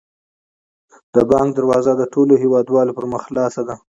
[1.13, 3.75] د بانک دروازه د ټولو هیوادوالو پر مخ خلاصه ده.